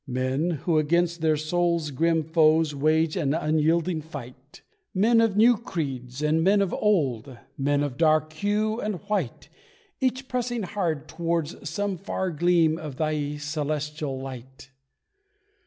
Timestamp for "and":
6.23-6.43, 8.79-8.95